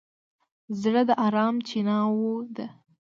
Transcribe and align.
زړه 0.81 1.01
د 1.09 1.11
ارام 1.25 1.55
چیناوه 1.67 2.33
ده. 2.55 2.65